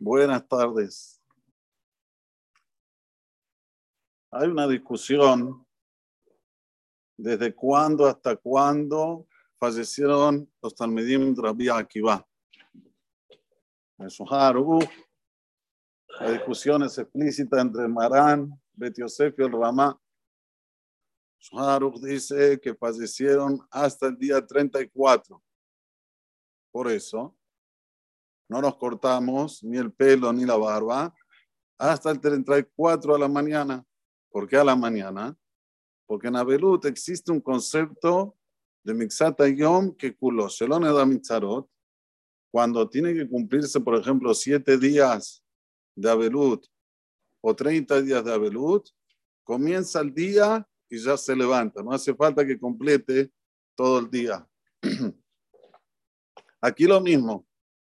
Buenas 0.00 0.46
tardes. 0.46 1.20
Hay 4.30 4.46
una 4.46 4.68
discusión 4.68 5.66
desde 7.16 7.52
cuándo 7.52 8.06
hasta 8.06 8.36
cuándo 8.36 9.26
fallecieron 9.58 10.48
los 10.62 10.76
Talmidim 10.76 11.34
de 11.34 11.42
Rabbi 11.42 11.68
Akiva. 11.68 12.24
En 13.98 14.08
Suharu, 14.08 14.78
la 16.20 16.30
discusión 16.30 16.84
es 16.84 16.96
explícita 16.98 17.60
entre 17.60 17.88
Marán, 17.88 18.52
Bet 18.74 18.96
Yosef 18.98 19.36
y 19.36 19.42
el 19.42 19.50
Ramá. 19.50 20.00
Suharu 21.38 21.98
dice 22.00 22.60
que 22.60 22.72
fallecieron 22.72 23.66
hasta 23.68 24.06
el 24.06 24.16
día 24.16 24.46
34. 24.46 25.42
Por 26.70 26.88
eso, 26.88 27.37
no 28.48 28.62
nos 28.62 28.76
cortamos 28.76 29.62
ni 29.62 29.76
el 29.78 29.92
pelo 29.92 30.32
ni 30.32 30.44
la 30.44 30.56
barba 30.56 31.14
hasta 31.78 32.10
el 32.10 32.20
34 32.20 33.14
a 33.14 33.18
la 33.18 33.28
mañana. 33.28 33.84
¿Por 34.30 34.48
qué 34.48 34.56
a 34.56 34.64
la 34.64 34.74
mañana? 34.74 35.36
Porque 36.06 36.28
en 36.28 36.36
Abelut 36.36 36.84
existe 36.86 37.30
un 37.30 37.40
concepto 37.40 38.36
de 38.82 38.94
Mixata 38.94 39.48
Yom 39.48 39.94
que 39.94 40.16
culo, 40.16 40.48
Shelone 40.48 40.92
da 40.92 41.04
Mitzarot, 41.04 41.68
cuando 42.50 42.88
tiene 42.88 43.12
que 43.14 43.28
cumplirse, 43.28 43.78
por 43.80 43.94
ejemplo, 43.94 44.32
siete 44.32 44.78
días 44.78 45.44
de 45.94 46.10
Abelut 46.10 46.66
o 47.42 47.54
30 47.54 48.00
días 48.02 48.24
de 48.24 48.32
Abelut, 48.32 48.88
comienza 49.44 50.00
el 50.00 50.14
día 50.14 50.66
y 50.88 50.98
ya 50.98 51.16
se 51.16 51.36
levanta. 51.36 51.82
No 51.82 51.92
hace 51.92 52.14
falta 52.14 52.46
que 52.46 52.58
complete 52.58 53.30
todo 53.74 53.98
el 53.98 54.10
día. 54.10 54.48
Aquí 56.60 56.84
lo 56.84 57.00
mismo. 57.00 57.46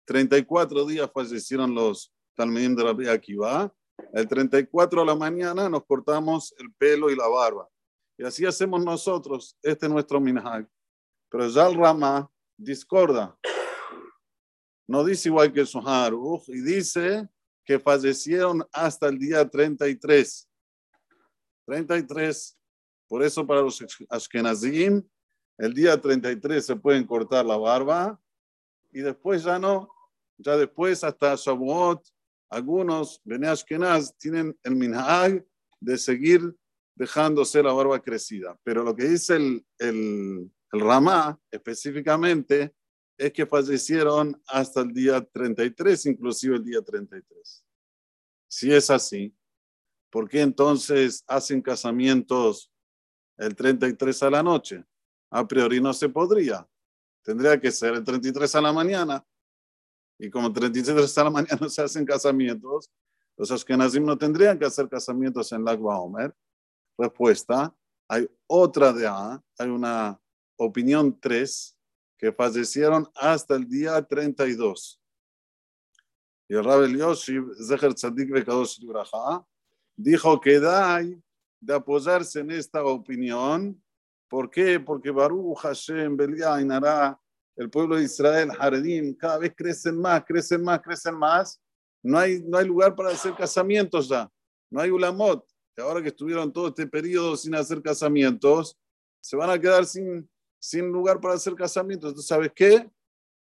34 0.08 0.86
días 0.86 1.10
fallecieron 1.12 1.74
los 1.74 2.10
Talmidim 2.34 2.74
de 2.74 2.82
Rabbi 2.82 3.08
Akiva. 3.08 3.70
El 4.14 4.26
34 4.26 5.02
a 5.02 5.04
la 5.04 5.14
mañana 5.14 5.68
nos 5.68 5.84
cortamos 5.84 6.54
el 6.58 6.72
pelo 6.72 7.10
y 7.10 7.16
la 7.16 7.28
barba. 7.28 7.68
Y 8.16 8.24
así 8.24 8.46
hacemos 8.46 8.82
nosotros. 8.82 9.58
Este 9.62 9.84
es 9.84 9.92
nuestro 9.92 10.18
minhag. 10.18 10.66
Pero 11.28 11.46
ya 11.48 11.68
el 11.68 11.74
Rama 11.74 12.30
discorda. 12.56 13.38
No 14.88 15.04
dice 15.04 15.28
igual 15.28 15.52
que 15.52 15.66
Suhar. 15.66 16.14
Y 16.46 16.62
dice 16.62 17.28
que 17.62 17.78
fallecieron 17.78 18.66
hasta 18.72 19.08
el 19.08 19.18
día 19.18 19.46
33. 19.46 20.48
33. 21.66 22.58
Por 23.08 23.22
eso 23.22 23.46
para 23.46 23.60
los 23.60 23.84
Ashkenazim, 24.08 25.06
el 25.58 25.74
día 25.74 26.00
33 26.00 26.64
se 26.64 26.76
pueden 26.76 27.06
cortar 27.06 27.44
la 27.44 27.58
barba 27.58 28.18
y 28.90 29.00
después 29.00 29.44
ya 29.44 29.58
no. 29.58 29.97
Ya 30.38 30.56
después, 30.56 31.02
hasta 31.04 31.34
Shavuot, 31.34 32.06
algunos 32.50 33.20
Bene 33.24 33.48
Ashkenaz 33.48 34.16
tienen 34.16 34.58
el 34.62 34.76
minhag 34.76 35.44
de 35.80 35.98
seguir 35.98 36.54
dejándose 36.94 37.62
la 37.62 37.72
barba 37.72 38.00
crecida. 38.00 38.58
Pero 38.64 38.82
lo 38.82 38.94
que 38.94 39.04
dice 39.04 39.36
el, 39.36 39.66
el, 39.78 40.50
el 40.72 40.80
Ramá 40.80 41.38
específicamente 41.50 42.74
es 43.16 43.32
que 43.32 43.46
fallecieron 43.46 44.40
hasta 44.46 44.80
el 44.80 44.92
día 44.92 45.20
33, 45.20 46.06
inclusive 46.06 46.56
el 46.56 46.64
día 46.64 46.80
33. 46.80 47.64
Si 48.48 48.72
es 48.72 48.90
así, 48.90 49.36
¿por 50.10 50.28
qué 50.28 50.40
entonces 50.40 51.24
hacen 51.26 51.60
casamientos 51.60 52.72
el 53.36 53.54
33 53.54 54.22
a 54.22 54.30
la 54.30 54.42
noche? 54.42 54.84
A 55.30 55.46
priori 55.46 55.80
no 55.80 55.92
se 55.92 56.08
podría. 56.08 56.66
Tendría 57.22 57.60
que 57.60 57.70
ser 57.70 57.94
el 57.94 58.04
33 58.04 58.54
a 58.54 58.60
la 58.60 58.72
mañana. 58.72 59.24
Y 60.18 60.30
como 60.30 60.52
33 60.52 61.18
a 61.18 61.24
la 61.24 61.30
mañana 61.30 61.68
se 61.68 61.82
hacen 61.82 62.04
casamientos, 62.04 62.90
los 63.36 63.50
Ashkenazim 63.50 64.04
no 64.04 64.18
tendrían 64.18 64.58
que 64.58 64.64
hacer 64.64 64.88
casamientos 64.88 65.52
en 65.52 65.64
Lag 65.64 65.80
Omer. 65.80 66.34
Respuesta, 66.98 67.72
hay 68.08 68.28
otra 68.48 68.92
de 68.92 69.06
A, 69.06 69.40
hay 69.58 69.68
una 69.68 70.20
opinión 70.56 71.18
3 71.20 71.76
que 72.18 72.32
fallecieron 72.32 73.08
hasta 73.14 73.54
el 73.54 73.68
día 73.68 74.02
32. 74.02 75.00
Y 76.48 76.54
el 76.54 76.64
Rabel 76.64 76.96
Yoshiv, 76.96 77.54
Zecher 77.64 77.94
Tzadik 77.94 78.30
Bekadosh 78.30 78.80
dijo 79.96 80.40
que 80.40 80.58
da 80.58 81.00
de 81.60 81.74
apoyarse 81.74 82.40
en 82.40 82.50
esta 82.50 82.84
opinión. 82.84 83.80
¿Por 84.28 84.50
qué? 84.50 84.80
Porque 84.80 85.10
Baruch 85.10 85.58
Hashem, 85.58 86.16
Belia, 86.16 86.60
Inara, 86.60 87.20
el 87.58 87.68
pueblo 87.68 87.96
de 87.96 88.04
Israel, 88.04 88.50
Haredim, 88.56 89.14
cada 89.14 89.38
vez 89.38 89.52
crecen 89.54 90.00
más, 90.00 90.24
crecen 90.24 90.62
más, 90.62 90.80
crecen 90.80 91.16
más. 91.16 91.60
No 92.04 92.16
hay, 92.16 92.40
no 92.46 92.56
hay 92.56 92.64
lugar 92.64 92.94
para 92.94 93.10
hacer 93.10 93.34
casamientos 93.34 94.08
ya. 94.08 94.30
No 94.70 94.80
hay 94.80 94.90
ulamot. 94.90 95.44
Que 95.74 95.82
ahora 95.82 96.00
que 96.00 96.08
estuvieron 96.08 96.52
todo 96.52 96.68
este 96.68 96.86
periodo 96.86 97.36
sin 97.36 97.56
hacer 97.56 97.82
casamientos, 97.82 98.78
se 99.20 99.36
van 99.36 99.50
a 99.50 99.58
quedar 99.60 99.84
sin, 99.86 100.30
sin 100.60 100.86
lugar 100.86 101.20
para 101.20 101.34
hacer 101.34 101.56
casamientos. 101.56 102.14
¿Tú 102.14 102.22
sabes 102.22 102.52
qué? 102.54 102.88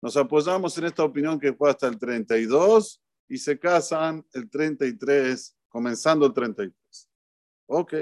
Nos 0.02 0.16
apoyamos 0.16 0.76
en 0.76 0.86
esta 0.86 1.04
opinión 1.04 1.38
que 1.38 1.52
fue 1.52 1.70
hasta 1.70 1.86
el 1.86 1.96
32 1.96 3.00
y 3.28 3.38
se 3.38 3.56
casan 3.60 4.26
el 4.32 4.50
33, 4.50 5.56
comenzando 5.68 6.26
el 6.26 6.32
33. 6.32 7.08
Ok. 7.68 7.94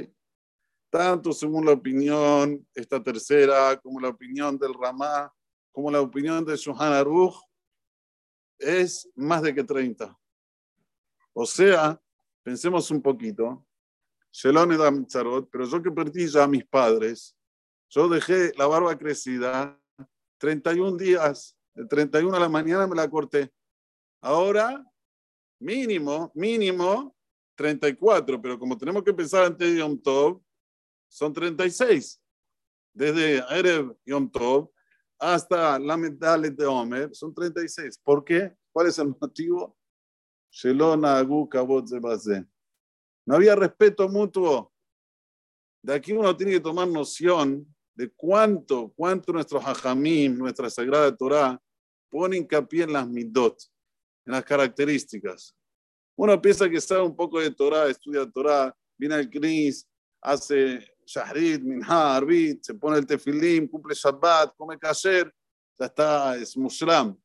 Tanto 0.90 1.34
según 1.34 1.66
la 1.66 1.72
opinión, 1.72 2.66
esta 2.72 3.02
tercera, 3.02 3.78
como 3.78 4.00
la 4.00 4.08
opinión 4.08 4.56
del 4.56 4.72
Ramá, 4.72 5.30
como 5.78 5.92
la 5.92 6.00
opinión 6.00 6.44
de 6.44 6.56
Shohan 6.56 6.92
Aruch, 6.92 7.36
es 8.58 9.08
más 9.14 9.42
de 9.42 9.54
que 9.54 9.62
30. 9.62 10.18
O 11.32 11.46
sea, 11.46 12.02
pensemos 12.42 12.90
un 12.90 13.00
poquito. 13.00 13.64
Shelon 14.32 15.06
pero 15.48 15.64
yo 15.66 15.80
que 15.80 15.92
perdí 15.92 16.26
ya 16.26 16.42
a 16.42 16.48
mis 16.48 16.66
padres, 16.66 17.36
yo 17.90 18.08
dejé 18.08 18.52
la 18.56 18.66
barba 18.66 18.98
crecida 18.98 19.80
31 20.38 20.96
días, 20.96 21.56
el 21.76 21.86
31 21.86 22.36
a 22.36 22.40
la 22.40 22.48
mañana 22.48 22.88
me 22.88 22.96
la 22.96 23.08
corté. 23.08 23.48
Ahora, 24.20 24.84
mínimo, 25.60 26.32
mínimo 26.34 27.16
34, 27.54 28.42
pero 28.42 28.58
como 28.58 28.76
tenemos 28.76 29.04
que 29.04 29.10
empezar 29.10 29.44
antes 29.44 29.72
de 29.72 29.78
Yom 29.78 29.96
Tov, 30.02 30.42
son 31.06 31.32
36. 31.32 32.20
Desde 32.92 33.36
Erev 33.56 33.96
Yom 34.04 34.28
Tov 34.28 34.72
hasta 35.18 35.78
la 35.78 35.96
medalla 35.96 36.48
de 36.48 36.66
Homer 36.66 37.14
son 37.14 37.34
36. 37.34 38.00
¿Por 38.02 38.24
qué? 38.24 38.54
¿Cuál 38.72 38.86
es 38.86 38.98
el 38.98 39.14
motivo? 39.20 39.76
No 43.26 43.34
había 43.34 43.54
respeto 43.54 44.08
mutuo. 44.08 44.72
De 45.82 45.94
aquí 45.94 46.12
uno 46.12 46.36
tiene 46.36 46.52
que 46.52 46.60
tomar 46.60 46.88
noción 46.88 47.66
de 47.94 48.10
cuánto, 48.10 48.92
cuánto 48.96 49.32
nuestro 49.32 49.58
hajamim, 49.58 50.36
nuestra 50.36 50.70
sagrada 50.70 51.14
Torah, 51.16 51.60
pone 52.08 52.36
hincapié 52.36 52.84
en 52.84 52.92
las 52.92 53.08
midot, 53.08 53.60
en 54.24 54.32
las 54.32 54.44
características. 54.44 55.54
Uno 56.16 56.40
piensa 56.40 56.68
que 56.68 56.80
sabe 56.80 57.02
un 57.02 57.14
poco 57.14 57.40
de 57.40 57.50
Torah, 57.50 57.88
estudia 57.88 58.28
Torah, 58.30 58.74
viene 58.96 59.16
al 59.16 59.28
Knis, 59.28 59.86
hace 60.20 60.84
Shahrid, 61.08 61.62
Minha, 61.62 62.16
Arbit, 62.16 62.62
se 62.62 62.74
pone 62.74 62.98
el 62.98 63.06
tefilim, 63.06 63.66
cumple 63.66 63.94
Shabbat, 63.94 64.54
come 64.56 64.78
kasher, 64.78 65.32
ya 65.78 65.86
está, 65.86 66.36
es 66.36 66.56
muslim. 66.56 67.16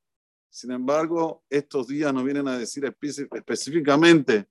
Sin 0.50 0.72
embargo, 0.72 1.44
estos 1.50 1.88
días 1.88 2.14
nos 2.14 2.24
vienen 2.24 2.48
a 2.48 2.58
decir 2.58 2.86
específicamente 2.86 4.48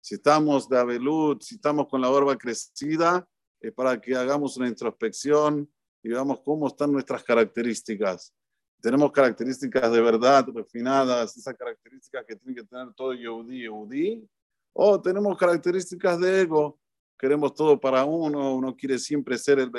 si 0.00 0.14
estamos 0.14 0.68
de 0.68 0.78
abelut, 0.78 1.42
si 1.42 1.56
estamos 1.56 1.88
con 1.88 2.00
la 2.00 2.08
barba 2.08 2.36
crecida, 2.36 3.28
es 3.60 3.72
para 3.72 4.00
que 4.00 4.14
hagamos 4.14 4.56
una 4.56 4.68
introspección 4.68 5.68
y 6.02 6.10
veamos 6.10 6.40
cómo 6.44 6.68
están 6.68 6.92
nuestras 6.92 7.24
características. 7.24 8.32
Tenemos 8.80 9.10
características 9.10 9.90
de 9.90 10.00
verdad 10.00 10.46
refinadas, 10.54 11.36
esas 11.36 11.56
características 11.56 12.24
que 12.24 12.36
tiene 12.36 12.54
que 12.54 12.64
tener 12.64 12.92
todo 12.94 13.14
Yehudi, 13.14 13.62
Yehudi, 13.62 14.28
o 14.74 15.00
tenemos 15.00 15.36
características 15.36 16.20
de 16.20 16.42
ego, 16.42 16.78
queremos 17.18 17.54
todo 17.54 17.78
para 17.78 18.04
uno, 18.04 18.54
uno 18.54 18.76
quiere 18.76 18.98
siempre 18.98 19.38
ser 19.38 19.58
el, 19.58 19.70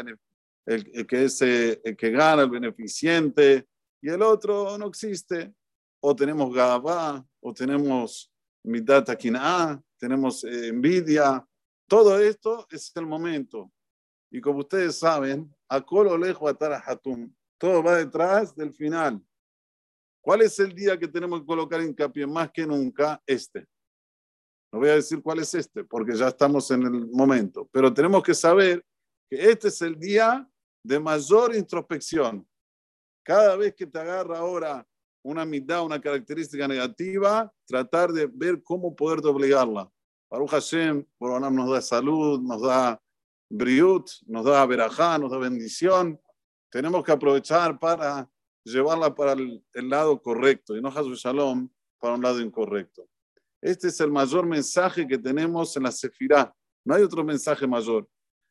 el, 0.66 1.08
que, 1.08 1.24
es, 1.26 1.42
eh, 1.42 1.80
el 1.84 1.96
que 1.96 2.12
gana, 2.12 2.44
el 2.44 2.50
beneficiente, 2.50 3.68
y 4.02 4.10
el 4.10 4.22
otro 4.22 4.78
no 4.78 4.88
existe. 4.88 5.54
O 6.00 6.16
tenemos 6.16 6.54
Gabá, 6.54 7.26
o 7.42 7.54
tenemos 7.54 8.32
mitad 8.64 9.04
taquina, 9.04 9.82
tenemos 9.98 10.44
eh, 10.44 10.68
envidia. 10.68 11.46
Todo 11.88 12.20
esto 12.20 12.68
es 12.70 12.92
el 12.96 13.06
momento. 13.06 13.72
Y 14.30 14.40
como 14.40 14.60
ustedes 14.60 15.00
saben, 15.00 15.54
a 15.70 15.82
Colo 15.82 16.18
Lejo 16.18 16.48
Atara 16.48 16.84
Hatum, 16.86 17.34
todo 17.58 17.82
va 17.82 17.96
detrás 17.96 18.56
del 18.56 18.74
final. 18.74 19.22
¿Cuál 20.22 20.42
es 20.42 20.60
el 20.60 20.74
día 20.74 21.00
que 21.00 21.08
tenemos 21.08 21.40
que 21.40 21.46
colocar 21.46 21.82
hincapié 21.82 22.28
más 22.28 22.52
que 22.52 22.68
nunca? 22.68 23.22
Este. 23.26 23.66
No 24.72 24.80
voy 24.80 24.90
a 24.90 24.96
decir 24.96 25.22
cuál 25.22 25.40
es 25.40 25.54
este, 25.54 25.84
porque 25.84 26.16
ya 26.16 26.28
estamos 26.28 26.70
en 26.72 26.84
el 26.84 27.08
momento, 27.08 27.70
pero 27.72 27.94
tenemos 27.94 28.22
que 28.22 28.34
saber 28.34 28.84
que 29.30 29.50
este 29.50 29.70
es 29.70 29.82
el 29.82 29.98
día 29.98 30.48
de 30.84 31.00
mayor 31.00 31.56
introspección. 31.56 32.48
Cada 33.24 33.56
vez 33.56 33.76
que 33.76 33.86
te 33.86 34.00
agarra 34.00 34.40
ahora 34.40 34.88
una 35.24 35.46
mitad, 35.46 35.84
una 35.86 36.00
característica 36.00 36.68
negativa, 36.68 37.52
tratar 37.66 38.12
de 38.12 38.28
ver 38.28 38.64
cómo 38.64 38.96
poder 38.96 39.20
doblegarla. 39.22 39.92
Baruch 40.30 40.52
Hashem, 40.52 41.06
nos 41.20 41.70
da 41.70 41.82
salud, 41.82 42.42
nos 42.42 42.62
da 42.62 43.02
briut, 43.50 44.10
nos 44.26 44.46
da 44.46 44.66
verajá, 44.66 45.18
nos 45.18 45.32
da 45.32 45.38
bendición. 45.38 46.20
Tenemos 46.70 47.04
que 47.04 47.12
aprovechar 47.12 47.80
para 47.80 48.30
llevarla 48.64 49.14
para 49.16 49.34
el, 49.34 49.64
lado 49.74 50.22
correcto 50.22 50.76
y 50.76 50.82
no 50.82 50.90
Hazu 50.90 51.16
Shalom 51.16 51.70
para 52.00 52.16
un 52.16 52.22
lado 52.22 52.42
incorrecto. 52.42 53.08
Este 53.62 53.88
es 53.88 54.00
el 54.00 54.12
mayor 54.12 54.46
mensaje 54.46 55.08
que 55.08 55.18
tenemos 55.18 55.76
en 55.76 55.84
la 55.84 55.92
Sefirá. 55.92 56.54
No 56.86 56.96
hay 56.96 57.04
otro 57.04 57.24
mensaje 57.24 57.68
mayor. 57.68 58.08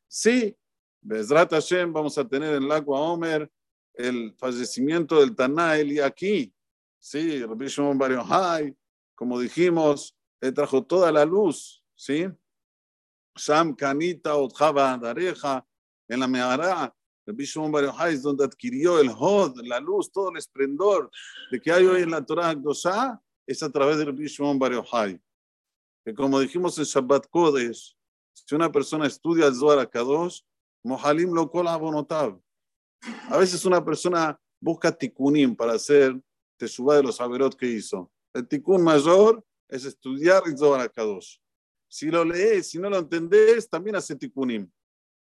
Sí, 0.07 0.55
Bezrat 1.01 1.51
Hashem 1.51 1.91
vamos 1.93 2.17
a 2.17 2.27
tener 2.27 2.55
en 2.55 2.67
Lagua 2.67 2.99
Omer 2.99 3.49
el 3.93 4.33
fallecimiento 4.37 5.19
del 5.19 5.91
y 5.91 5.99
aquí, 5.99 6.53
sí, 6.99 7.43
Rabbi 7.43 7.67
Shimon 7.67 7.97
Bar 7.97 8.75
como 9.15 9.39
dijimos, 9.39 10.15
le 10.39 10.51
trajo 10.51 10.83
toda 10.85 11.11
la 11.11 11.25
luz, 11.25 11.83
sí. 11.95 12.27
Sham 13.35 13.75
Kanita 13.75 14.35
Otjaba 14.35 14.97
Dareja, 14.97 15.65
en 16.07 16.19
la 16.19 16.27
Mehará, 16.27 16.93
Rabbi 17.25 17.43
Shimon 17.43 17.71
Bar 17.71 18.09
es 18.09 18.21
donde 18.21 18.45
adquirió 18.45 18.99
el 18.99 19.09
Hod, 19.09 19.59
la 19.65 19.79
luz, 19.79 20.11
todo 20.11 20.29
el 20.29 20.37
esplendor 20.37 21.09
de 21.51 21.59
que 21.59 21.71
hay 21.71 21.85
hoy 21.85 22.03
en 22.03 22.11
la 22.11 22.23
Torah 22.23 22.49
Akdosha, 22.49 23.19
es 23.47 23.63
a 23.63 23.71
través 23.71 23.97
de 23.97 24.05
Rabbi 24.05 24.27
Shimon 24.27 24.59
Bar 24.59 24.73
Que 26.03 26.13
como 26.13 26.39
dijimos 26.39 26.77
en 26.77 26.83
Shabbat 26.83 27.27
Kodesh, 27.29 27.97
si 28.33 28.53
una 28.53 28.71
persona 28.71 29.07
estudia 29.07 29.47
el 29.47 29.55
Zohar 29.55 29.89
Kadosh, 29.89 30.41
Mohalim 30.83 31.33
lo 31.33 31.49
kol 31.49 31.67
abonotav. 31.67 32.39
A 33.29 33.37
veces 33.37 33.65
una 33.65 33.83
persona 33.83 34.39
busca 34.59 34.91
tikunim 34.91 35.55
para 35.55 35.73
hacer 35.73 36.19
teshuva 36.57 36.95
de 36.95 37.03
los 37.03 37.19
averot 37.19 37.55
que 37.55 37.67
hizo. 37.67 38.11
El 38.33 38.47
tikun 38.47 38.83
mayor 38.83 39.43
es 39.67 39.85
estudiar 39.85 40.43
el 40.45 40.57
Zohar 40.57 40.91
Kadosh. 40.91 41.37
Si 41.89 42.11
lo 42.11 42.23
lees, 42.23 42.67
si 42.67 42.79
no 42.79 42.89
lo 42.89 42.97
entendés, 42.97 43.69
también 43.69 43.95
hace 43.95 44.15
tikunim. 44.15 44.69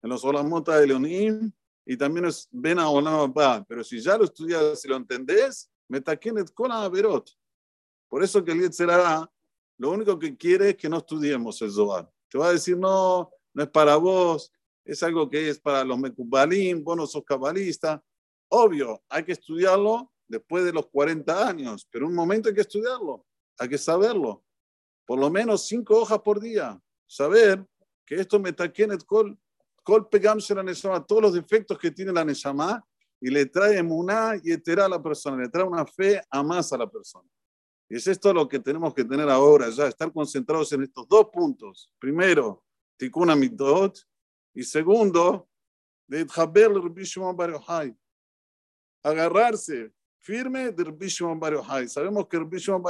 En 0.02 0.10
los 0.10 0.24
olamota 0.24 0.78
de 0.80 0.88
Leonim 0.88 1.52
y 1.86 1.96
también 1.96 2.26
es 2.26 2.48
ven 2.52 2.80
a 2.80 2.90
olam 2.90 3.34
Pero 3.68 3.84
si 3.84 4.00
ya 4.02 4.18
lo 4.18 4.26
estudias, 4.26 4.82
si 4.82 4.88
lo 4.88 4.96
entendés, 4.96 5.70
metakenet 5.88 6.52
kol 6.54 6.72
averot. 6.72 7.30
Por 8.10 8.24
eso 8.24 8.44
que 8.44 8.52
el 8.52 8.62
Yetzerara 8.62 9.30
lo 9.78 9.92
único 9.92 10.18
que 10.18 10.38
quiere 10.38 10.70
es 10.70 10.76
que 10.78 10.90
no 10.90 10.98
estudiemos 10.98 11.62
el 11.62 11.72
Zohar. 11.72 12.10
Te 12.30 12.38
va 12.38 12.48
a 12.48 12.54
decir, 12.54 12.78
no, 12.78 13.30
no 13.54 13.64
es 13.64 13.70
para 13.70 13.98
vos, 13.98 14.52
es 14.86 15.02
algo 15.04 15.30
que 15.30 15.50
es 15.50 15.60
para 15.60 15.84
los 15.84 15.98
Mekubalim, 15.98 16.84
vos 16.84 16.96
no 16.96 17.08
sos 17.08 17.24
cabalista. 17.26 18.02
Obvio, 18.50 19.02
hay 19.10 19.24
que 19.24 19.34
estudiarlo 19.34 20.12
después 20.28 20.64
de 20.64 20.72
los 20.72 20.88
40 20.88 21.48
años, 21.48 21.88
pero 21.92 22.08
un 22.08 22.16
momento 22.16 22.50
hay 22.50 22.56
que 22.56 22.62
estudiarlo, 22.62 23.26
hay 23.58 23.68
que 23.68 23.78
saberlo. 23.78 24.44
Por 25.06 25.20
lo 25.20 25.30
menos 25.30 25.68
cinco 25.68 26.00
hojas 26.00 26.20
por 26.20 26.40
día. 26.40 26.80
Saber 27.06 27.66
que 28.06 28.16
esto 28.16 28.40
me 28.40 28.54
taquenet 28.54 29.04
col, 29.06 29.38
col 29.84 30.08
pegamse 30.08 30.56
la 30.56 30.64
nesama, 30.64 31.06
todos 31.06 31.22
los 31.22 31.34
defectos 31.34 31.78
que 31.78 31.92
tiene 31.92 32.12
la 32.12 32.24
nesama 32.24 32.84
y 33.20 33.30
le 33.30 33.46
trae 33.46 33.78
emuná 33.78 34.40
y 34.42 34.52
etera 34.52 34.86
a 34.86 34.90
la 34.90 35.02
persona, 35.02 35.38
le 35.38 35.50
trae 35.50 35.64
una 35.64 35.86
fe 35.86 36.22
a 36.30 36.44
más 36.44 36.72
a 36.74 36.78
la 36.78 36.90
persona. 36.90 37.30
Es 37.88 38.08
esto 38.08 38.34
lo 38.34 38.48
que 38.48 38.60
tenemos 38.60 38.94
que 38.94 39.04
tener 39.04 39.30
ahora, 39.30 39.70
ya, 39.70 39.88
estar 39.88 40.12
concentrados 40.12 40.72
en 40.74 40.84
estos 40.84 41.08
dos 41.08 41.28
puntos. 41.32 41.92
Primero, 42.00 42.64
tikuna 42.98 43.36
mitot, 43.36 44.00
y 44.54 44.64
segundo, 44.64 45.48
de 46.08 46.26
Agarrarse 49.04 49.94
firme 50.20 50.72
de 50.72 50.84
Rabbi 50.84 51.08
Shimon 51.08 51.40
Sabemos 51.88 52.28
que 52.28 52.38
Rabbi 52.38 52.58
Shimon 52.58 52.84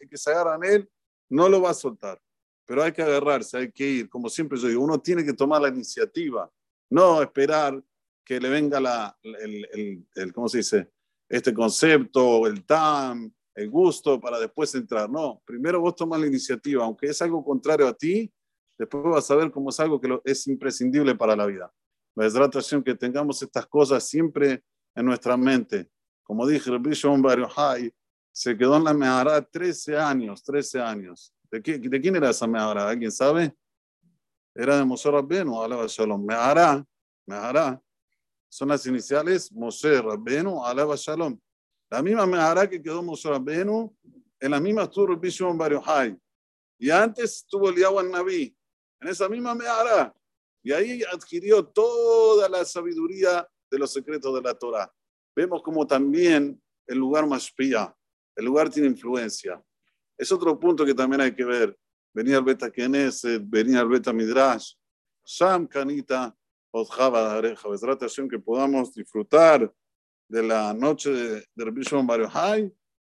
el 0.00 0.08
que 0.08 0.16
se 0.16 0.30
agarra 0.30 0.56
en 0.56 0.64
él, 0.64 0.90
no 1.28 1.48
lo 1.48 1.60
va 1.60 1.70
a 1.70 1.74
soltar. 1.74 2.20
Pero 2.66 2.82
hay 2.82 2.92
que 2.92 3.02
agarrarse, 3.02 3.58
hay 3.58 3.70
que 3.70 3.86
ir. 3.86 4.08
Como 4.08 4.28
siempre 4.28 4.58
yo 4.58 4.68
digo, 4.68 4.82
uno 4.82 5.00
tiene 5.00 5.24
que 5.24 5.32
tomar 5.32 5.62
la 5.62 5.68
iniciativa, 5.68 6.50
no 6.90 7.22
esperar 7.22 7.80
que 8.24 8.40
le 8.40 8.48
venga 8.48 8.80
la, 8.80 9.16
el, 9.22 9.68
el, 9.72 10.06
el 10.14 10.32
¿cómo 10.32 10.48
se 10.48 10.58
dice? 10.58 10.90
Este 11.28 11.54
concepto, 11.54 12.46
el 12.46 12.64
TAM, 12.64 13.32
el 13.54 13.70
gusto 13.70 14.20
para 14.20 14.38
después 14.38 14.74
entrar. 14.74 15.10
No, 15.10 15.42
primero 15.44 15.80
vos 15.80 15.94
tomas 15.94 16.20
la 16.20 16.26
iniciativa, 16.26 16.84
aunque 16.84 17.06
es 17.06 17.20
algo 17.22 17.44
contrario 17.44 17.86
a 17.86 17.94
ti, 17.94 18.32
después 18.78 19.04
vas 19.04 19.30
a 19.30 19.36
ver 19.36 19.50
cómo 19.50 19.70
es 19.70 19.80
algo 19.80 20.00
que 20.00 20.20
es 20.24 20.46
imprescindible 20.46 21.14
para 21.14 21.36
la 21.36 21.46
vida. 21.46 21.72
La 22.14 22.50
que 22.84 22.94
tengamos 22.94 23.42
estas 23.42 23.66
cosas 23.66 24.06
siempre 24.06 24.62
en 24.94 25.06
nuestra 25.06 25.36
mente. 25.36 25.88
Como 26.22 26.46
dije, 26.46 26.70
el 26.70 26.78
Bishon 26.78 27.22
Hay 27.56 27.92
se 28.30 28.56
quedó 28.56 28.76
en 28.76 28.84
la 28.84 28.94
Mehara 28.94 29.42
13 29.42 29.96
años, 29.96 30.42
13 30.42 30.80
años. 30.80 31.34
¿De, 31.50 31.60
¿De, 31.60 32.00
quién 32.00 32.16
era 32.16 32.30
esa 32.30 32.46
Mehara? 32.46 32.88
¿Alguien 32.88 33.12
sabe? 33.12 33.54
Era 34.54 34.76
de 34.76 34.84
Moshe 34.84 35.10
Rabbenu, 35.10 35.60
alaba 35.62 35.86
Shalom. 35.86 36.24
Mehara, 36.24 36.84
Mehara, 37.26 37.80
son 38.48 38.68
las 38.68 38.86
iniciales 38.86 39.50
Moshe 39.52 40.00
Rabbenu, 40.00 40.64
alaba 40.64 40.94
Shalom. 40.96 41.38
La 41.92 42.02
misma 42.02 42.24
Mehara 42.24 42.66
que 42.70 42.82
quedó 42.82 43.02
Moshe 43.02 43.28
Rabbenu, 43.28 43.94
en 44.40 44.50
la 44.50 44.58
misma 44.58 44.84
estuvo 44.84 45.12
el 45.12 45.18
Bishon 45.18 45.58
Hay. 45.84 46.16
Y 46.78 46.88
antes 46.88 47.42
estuvo 47.42 47.68
el 47.68 47.76
Yahuan 47.76 48.10
Naví 48.10 48.56
en 48.98 49.08
esa 49.08 49.28
misma 49.28 49.54
Mehara. 49.54 50.10
Y 50.62 50.72
ahí 50.72 51.02
adquirió 51.02 51.62
toda 51.62 52.48
la 52.48 52.64
sabiduría 52.64 53.46
de 53.70 53.78
los 53.78 53.92
secretos 53.92 54.34
de 54.34 54.40
la 54.40 54.54
Torah. 54.54 54.90
Vemos 55.36 55.62
como 55.62 55.86
también 55.86 56.58
el 56.86 56.96
lugar 56.96 57.26
más 57.26 57.52
pía, 57.52 57.94
el 58.36 58.46
lugar 58.46 58.70
tiene 58.70 58.88
influencia. 58.88 59.62
Es 60.16 60.32
otro 60.32 60.58
punto 60.58 60.86
que 60.86 60.94
también 60.94 61.20
hay 61.20 61.34
que 61.34 61.44
ver. 61.44 61.78
Venía 62.14 62.38
al 62.38 62.44
Beta 62.44 62.70
Knesset, 62.70 63.42
venía 63.44 63.80
al 63.80 63.88
Beta 63.88 64.14
Midrash, 64.14 64.76
Sham 65.26 65.66
Kanita, 65.66 66.34
Ojaba 66.70 67.34
Areja, 67.34 67.68
que 68.30 68.38
podamos 68.38 68.94
disfrutar 68.94 69.70
de 70.28 70.42
la 70.42 70.72
noche 70.72 71.10
de, 71.10 71.46
de 71.54 71.64
Rabbi 71.64 71.82
Shimon 71.82 72.06
Bar 72.06 72.20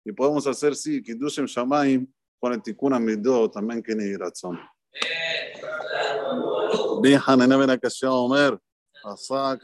y 0.03 0.11
podemos 0.11 0.45
hacer, 0.47 0.75
sí, 0.75 1.01
Kiddushim 1.01 1.45
Shamaim 1.45 2.07
con 2.39 2.53
el 2.53 2.61
Tikkun 2.61 2.93
Amidó, 2.93 3.49
también 3.49 3.83
que 3.83 3.95
ni 3.95 4.15
razón. 4.15 4.59
Bien, 7.01 7.19
Hanené 7.25 7.55
Ben 7.55 7.69
Akashia 7.69 8.11
Omer, 8.11 8.59
Asa 9.03 9.57